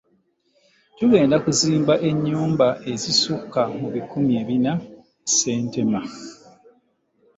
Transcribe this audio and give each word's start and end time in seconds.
Tugenda 0.97 1.35
kuzimba 1.43 1.93
enyumba 2.09 2.67
ezisukka 2.93 3.61
mu 3.79 3.87
bikumi 3.95 4.35
bina 4.47 4.73
e 4.81 4.83
Ssentema. 5.31 6.01